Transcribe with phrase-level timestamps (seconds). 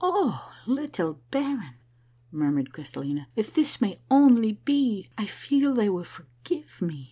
[0.03, 1.75] "O little baron,"
[2.31, 5.07] murmured Crystallina," if this may only be!
[5.15, 6.99] I feel they will forgive me.